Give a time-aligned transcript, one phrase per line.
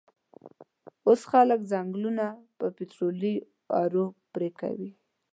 [1.05, 2.25] وس خلک ځنګلونه
[2.57, 3.35] په پیټررولي
[3.81, 4.91] ارو پیرکوی